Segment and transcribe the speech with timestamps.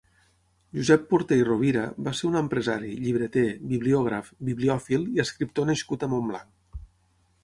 [0.77, 6.11] Josep Porter i Rovira va ser un empresari, llibreter, bibliògraf, bibliòfil i escriptor nascut a
[6.15, 6.81] Montblanc.